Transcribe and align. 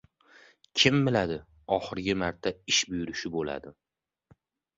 Kim 0.83 0.95
biladi, 1.07 1.37
oxirgi 1.77 2.15
marta 2.23 2.55
ish 2.73 2.81
buyurishi 2.95 3.33
bo‘ladi... 3.37 3.77